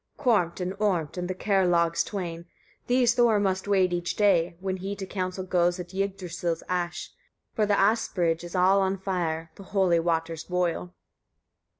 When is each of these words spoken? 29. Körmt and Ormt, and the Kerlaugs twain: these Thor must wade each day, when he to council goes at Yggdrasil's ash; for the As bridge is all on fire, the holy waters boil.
29. 0.17 0.49
Körmt 0.49 0.59
and 0.59 0.73
Ormt, 0.79 1.15
and 1.15 1.27
the 1.29 1.35
Kerlaugs 1.35 2.03
twain: 2.03 2.45
these 2.87 3.13
Thor 3.13 3.39
must 3.39 3.67
wade 3.67 3.93
each 3.93 4.15
day, 4.15 4.55
when 4.59 4.77
he 4.77 4.95
to 4.95 5.05
council 5.05 5.43
goes 5.43 5.79
at 5.79 5.93
Yggdrasil's 5.93 6.63
ash; 6.67 7.11
for 7.53 7.67
the 7.67 7.79
As 7.79 8.07
bridge 8.07 8.43
is 8.43 8.55
all 8.55 8.81
on 8.81 8.97
fire, 8.97 9.51
the 9.57 9.63
holy 9.63 9.99
waters 9.99 10.43
boil. 10.45 10.95